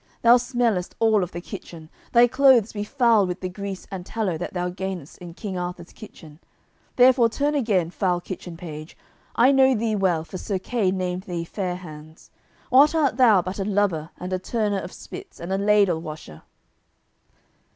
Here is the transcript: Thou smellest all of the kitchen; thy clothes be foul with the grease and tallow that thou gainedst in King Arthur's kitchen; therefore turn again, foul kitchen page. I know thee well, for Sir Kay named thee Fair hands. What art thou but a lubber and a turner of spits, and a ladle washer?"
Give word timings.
Thou 0.23 0.37
smellest 0.37 0.95
all 0.97 1.21
of 1.21 1.29
the 1.31 1.41
kitchen; 1.41 1.87
thy 2.11 2.25
clothes 2.25 2.73
be 2.73 2.83
foul 2.83 3.27
with 3.27 3.39
the 3.39 3.47
grease 3.49 3.85
and 3.91 4.03
tallow 4.03 4.35
that 4.35 4.51
thou 4.55 4.67
gainedst 4.67 5.19
in 5.19 5.35
King 5.35 5.59
Arthur's 5.59 5.93
kitchen; 5.93 6.39
therefore 6.95 7.29
turn 7.29 7.53
again, 7.53 7.91
foul 7.91 8.19
kitchen 8.19 8.57
page. 8.57 8.97
I 9.35 9.51
know 9.51 9.75
thee 9.75 9.95
well, 9.95 10.23
for 10.23 10.39
Sir 10.39 10.57
Kay 10.57 10.89
named 10.89 11.25
thee 11.29 11.43
Fair 11.43 11.75
hands. 11.75 12.31
What 12.71 12.95
art 12.95 13.17
thou 13.17 13.43
but 13.43 13.59
a 13.59 13.63
lubber 13.63 14.09
and 14.19 14.33
a 14.33 14.39
turner 14.39 14.79
of 14.79 14.91
spits, 14.91 15.39
and 15.39 15.53
a 15.53 15.57
ladle 15.59 16.01
washer?" 16.01 16.41